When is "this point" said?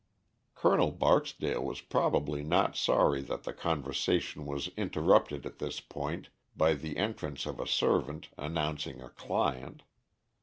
5.59-6.29